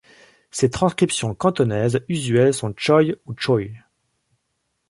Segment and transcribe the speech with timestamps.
[0.49, 3.75] Ses transcriptions cantonaises usuelles sont Choi ou Choy.